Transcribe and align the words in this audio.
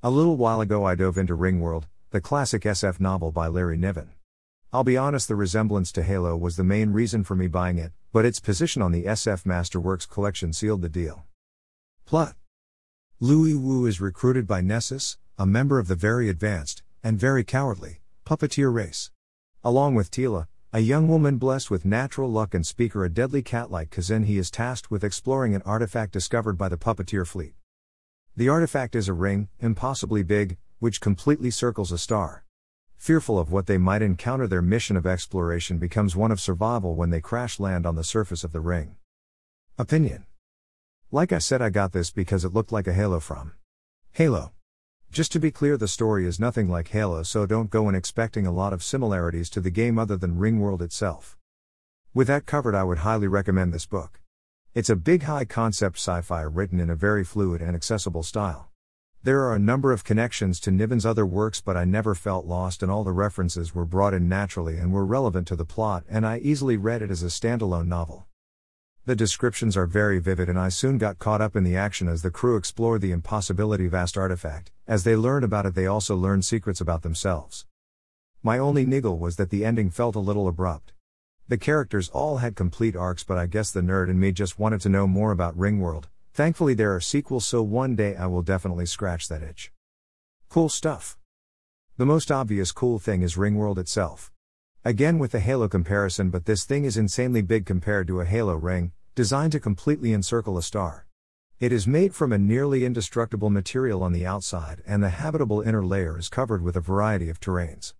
A 0.00 0.10
little 0.10 0.36
while 0.36 0.60
ago 0.60 0.84
I 0.84 0.94
dove 0.94 1.18
into 1.18 1.36
Ringworld, 1.36 1.88
the 2.10 2.20
classic 2.20 2.62
SF 2.62 3.00
novel 3.00 3.32
by 3.32 3.48
Larry 3.48 3.76
Niven. 3.76 4.10
I'll 4.72 4.84
be 4.84 4.96
honest, 4.96 5.26
the 5.26 5.34
resemblance 5.34 5.90
to 5.90 6.04
Halo 6.04 6.36
was 6.36 6.56
the 6.56 6.62
main 6.62 6.92
reason 6.92 7.24
for 7.24 7.34
me 7.34 7.48
buying 7.48 7.78
it, 7.78 7.90
but 8.12 8.24
its 8.24 8.38
position 8.38 8.80
on 8.80 8.92
the 8.92 9.06
SF 9.06 9.42
Masterworks 9.42 10.08
collection 10.08 10.52
sealed 10.52 10.82
the 10.82 10.88
deal. 10.88 11.26
Plot 12.06 12.36
Louis 13.18 13.54
Wu 13.54 13.86
is 13.86 14.00
recruited 14.00 14.46
by 14.46 14.60
Nessus, 14.60 15.18
a 15.36 15.44
member 15.44 15.80
of 15.80 15.88
the 15.88 15.96
very 15.96 16.28
advanced, 16.28 16.84
and 17.02 17.18
very 17.18 17.42
cowardly, 17.42 18.00
puppeteer 18.24 18.72
race. 18.72 19.10
Along 19.64 19.96
with 19.96 20.12
Teela, 20.12 20.46
a 20.72 20.78
young 20.78 21.08
woman 21.08 21.38
blessed 21.38 21.72
with 21.72 21.84
natural 21.84 22.30
luck 22.30 22.54
and 22.54 22.64
speaker 22.64 23.04
a 23.04 23.10
deadly 23.10 23.42
cat 23.42 23.68
like 23.72 23.90
Kzin, 23.90 24.26
he 24.26 24.38
is 24.38 24.48
tasked 24.48 24.92
with 24.92 25.02
exploring 25.02 25.56
an 25.56 25.62
artifact 25.62 26.12
discovered 26.12 26.56
by 26.56 26.68
the 26.68 26.78
puppeteer 26.78 27.26
fleet. 27.26 27.54
The 28.38 28.48
artifact 28.48 28.94
is 28.94 29.08
a 29.08 29.12
ring, 29.12 29.48
impossibly 29.58 30.22
big, 30.22 30.58
which 30.78 31.00
completely 31.00 31.50
circles 31.50 31.90
a 31.90 31.98
star. 31.98 32.44
Fearful 32.96 33.36
of 33.36 33.50
what 33.50 33.66
they 33.66 33.78
might 33.78 34.00
encounter, 34.00 34.46
their 34.46 34.62
mission 34.62 34.96
of 34.96 35.08
exploration 35.08 35.78
becomes 35.78 36.14
one 36.14 36.30
of 36.30 36.40
survival 36.40 36.94
when 36.94 37.10
they 37.10 37.20
crash 37.20 37.58
land 37.58 37.84
on 37.84 37.96
the 37.96 38.04
surface 38.04 38.44
of 38.44 38.52
the 38.52 38.60
ring. 38.60 38.94
Opinion 39.76 40.24
like 41.10 41.32
I 41.32 41.38
said, 41.38 41.60
I 41.60 41.70
got 41.70 41.90
this 41.90 42.12
because 42.12 42.44
it 42.44 42.52
looked 42.54 42.70
like 42.70 42.86
a 42.86 42.92
Halo 42.92 43.18
from 43.18 43.54
Halo. 44.12 44.52
Just 45.10 45.32
to 45.32 45.40
be 45.40 45.50
clear, 45.50 45.76
the 45.76 45.88
story 45.88 46.24
is 46.24 46.38
nothing 46.38 46.68
like 46.70 46.86
Halo, 46.88 47.24
so 47.24 47.44
don't 47.44 47.70
go 47.70 47.88
in 47.88 47.96
expecting 47.96 48.46
a 48.46 48.52
lot 48.52 48.72
of 48.72 48.84
similarities 48.84 49.50
to 49.50 49.60
the 49.60 49.70
game 49.70 49.98
other 49.98 50.16
than 50.16 50.38
Ringworld 50.38 50.80
itself. 50.80 51.36
With 52.14 52.28
that 52.28 52.46
covered, 52.46 52.76
I 52.76 52.84
would 52.84 52.98
highly 52.98 53.26
recommend 53.26 53.74
this 53.74 53.86
book. 53.86 54.20
It's 54.78 54.90
a 54.90 54.94
big 54.94 55.24
high 55.24 55.44
concept 55.44 55.96
sci 55.96 56.20
fi 56.20 56.42
written 56.42 56.78
in 56.78 56.88
a 56.88 56.94
very 56.94 57.24
fluid 57.24 57.60
and 57.60 57.74
accessible 57.74 58.22
style. 58.22 58.70
There 59.24 59.40
are 59.40 59.56
a 59.56 59.58
number 59.58 59.90
of 59.90 60.04
connections 60.04 60.60
to 60.60 60.70
Niven's 60.70 61.04
other 61.04 61.26
works, 61.26 61.60
but 61.60 61.76
I 61.76 61.84
never 61.84 62.14
felt 62.14 62.46
lost, 62.46 62.80
and 62.80 62.88
all 62.88 63.02
the 63.02 63.10
references 63.10 63.74
were 63.74 63.84
brought 63.84 64.14
in 64.14 64.28
naturally 64.28 64.76
and 64.76 64.92
were 64.92 65.04
relevant 65.04 65.48
to 65.48 65.56
the 65.56 65.64
plot, 65.64 66.04
and 66.08 66.24
I 66.24 66.38
easily 66.38 66.76
read 66.76 67.02
it 67.02 67.10
as 67.10 67.24
a 67.24 67.26
standalone 67.26 67.88
novel. 67.88 68.28
The 69.04 69.16
descriptions 69.16 69.76
are 69.76 69.86
very 69.86 70.20
vivid, 70.20 70.48
and 70.48 70.60
I 70.60 70.68
soon 70.68 70.96
got 70.96 71.18
caught 71.18 71.40
up 71.40 71.56
in 71.56 71.64
the 71.64 71.76
action 71.76 72.06
as 72.06 72.22
the 72.22 72.30
crew 72.30 72.54
explored 72.56 73.00
the 73.00 73.10
impossibility 73.10 73.88
vast 73.88 74.16
artifact. 74.16 74.70
As 74.86 75.02
they 75.02 75.16
learn 75.16 75.42
about 75.42 75.66
it, 75.66 75.74
they 75.74 75.88
also 75.88 76.14
learn 76.14 76.40
secrets 76.40 76.80
about 76.80 77.02
themselves. 77.02 77.66
My 78.44 78.58
only 78.58 78.86
niggle 78.86 79.18
was 79.18 79.34
that 79.38 79.50
the 79.50 79.64
ending 79.64 79.90
felt 79.90 80.14
a 80.14 80.20
little 80.20 80.46
abrupt. 80.46 80.92
The 81.48 81.56
characters 81.56 82.10
all 82.10 82.36
had 82.36 82.56
complete 82.56 82.94
arcs, 82.94 83.24
but 83.24 83.38
I 83.38 83.46
guess 83.46 83.70
the 83.70 83.80
nerd 83.80 84.10
in 84.10 84.20
me 84.20 84.32
just 84.32 84.58
wanted 84.58 84.82
to 84.82 84.90
know 84.90 85.06
more 85.06 85.32
about 85.32 85.56
Ringworld. 85.56 86.04
Thankfully, 86.34 86.74
there 86.74 86.94
are 86.94 87.00
sequels, 87.00 87.46
so 87.46 87.62
one 87.62 87.96
day 87.96 88.14
I 88.16 88.26
will 88.26 88.42
definitely 88.42 88.84
scratch 88.84 89.28
that 89.28 89.42
itch. 89.42 89.72
Cool 90.50 90.68
stuff. 90.68 91.16
The 91.96 92.04
most 92.04 92.30
obvious 92.30 92.70
cool 92.70 92.98
thing 92.98 93.22
is 93.22 93.36
Ringworld 93.36 93.78
itself. 93.78 94.30
Again 94.84 95.18
with 95.18 95.32
the 95.32 95.40
Halo 95.40 95.68
comparison, 95.68 96.28
but 96.28 96.44
this 96.44 96.64
thing 96.64 96.84
is 96.84 96.98
insanely 96.98 97.40
big 97.40 97.64
compared 97.64 98.06
to 98.08 98.20
a 98.20 98.26
Halo 98.26 98.54
ring, 98.54 98.92
designed 99.14 99.52
to 99.52 99.60
completely 99.60 100.12
encircle 100.12 100.58
a 100.58 100.62
star. 100.62 101.06
It 101.60 101.72
is 101.72 101.86
made 101.86 102.14
from 102.14 102.30
a 102.30 102.38
nearly 102.38 102.84
indestructible 102.84 103.48
material 103.48 104.02
on 104.02 104.12
the 104.12 104.26
outside, 104.26 104.82
and 104.86 105.02
the 105.02 105.08
habitable 105.08 105.62
inner 105.62 105.84
layer 105.84 106.18
is 106.18 106.28
covered 106.28 106.60
with 106.60 106.76
a 106.76 106.80
variety 106.80 107.30
of 107.30 107.40
terrains. 107.40 107.94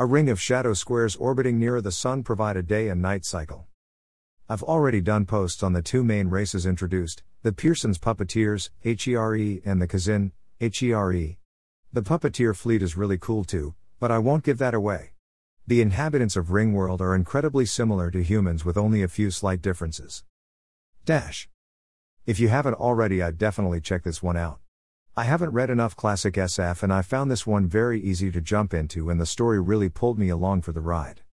A 0.00 0.06
ring 0.06 0.30
of 0.30 0.40
shadow 0.40 0.74
squares 0.74 1.16
orbiting 1.16 1.58
nearer 1.58 1.80
the 1.80 1.90
sun 1.90 2.22
provide 2.22 2.56
a 2.56 2.62
day 2.62 2.88
and 2.88 3.02
night 3.02 3.24
cycle. 3.24 3.66
I've 4.48 4.62
already 4.62 5.00
done 5.00 5.26
posts 5.26 5.60
on 5.60 5.72
the 5.72 5.82
two 5.82 6.04
main 6.04 6.28
races 6.28 6.66
introduced 6.66 7.24
the 7.42 7.52
Pierson's 7.52 7.98
Puppeteers, 7.98 8.70
HERE, 8.78 9.60
and 9.64 9.82
the 9.82 9.88
Kzin, 9.88 10.30
HERE. 10.60 11.38
The 11.92 12.02
Puppeteer 12.02 12.54
fleet 12.54 12.80
is 12.80 12.96
really 12.96 13.18
cool 13.18 13.42
too, 13.42 13.74
but 13.98 14.12
I 14.12 14.18
won't 14.18 14.44
give 14.44 14.58
that 14.58 14.72
away. 14.72 15.14
The 15.66 15.80
inhabitants 15.80 16.36
of 16.36 16.52
Ringworld 16.52 17.00
are 17.00 17.16
incredibly 17.16 17.66
similar 17.66 18.12
to 18.12 18.22
humans 18.22 18.64
with 18.64 18.76
only 18.76 19.02
a 19.02 19.08
few 19.08 19.32
slight 19.32 19.60
differences. 19.60 20.22
Dash. 21.06 21.48
If 22.24 22.38
you 22.38 22.46
haven't 22.46 22.74
already, 22.74 23.20
I'd 23.20 23.36
definitely 23.36 23.80
check 23.80 24.04
this 24.04 24.22
one 24.22 24.36
out. 24.36 24.60
I 25.18 25.24
haven't 25.24 25.50
read 25.50 25.68
enough 25.68 25.96
classic 25.96 26.34
SF 26.34 26.84
and 26.84 26.92
I 26.92 27.02
found 27.02 27.28
this 27.28 27.44
one 27.44 27.66
very 27.66 28.00
easy 28.00 28.30
to 28.30 28.40
jump 28.40 28.72
into, 28.72 29.10
and 29.10 29.20
the 29.20 29.26
story 29.26 29.58
really 29.58 29.88
pulled 29.88 30.16
me 30.16 30.28
along 30.28 30.62
for 30.62 30.70
the 30.70 30.80
ride. 30.80 31.22